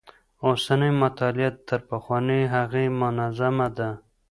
اوسنۍ 0.47 0.91
مطالعه 1.01 1.51
تر 1.67 1.79
پخوانۍ 1.89 2.41
هغې 2.53 2.85
منظمه 3.01 3.67
ده. 3.77 3.89